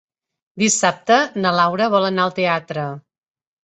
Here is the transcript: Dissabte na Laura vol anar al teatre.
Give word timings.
Dissabte 0.63 1.19
na 1.43 1.53
Laura 1.59 1.93
vol 1.99 2.11
anar 2.11 2.29
al 2.29 2.37
teatre. 2.43 2.93